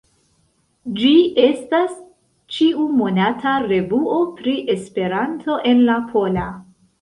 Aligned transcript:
Ĝi 1.01 1.11
estas 1.47 1.91
ĉiu-monata 2.55 3.53
revuo 3.67 4.17
pri 4.41 4.55
Esperanto 4.77 5.59
en 5.75 5.85
la 5.93 6.01
pola. 6.11 6.49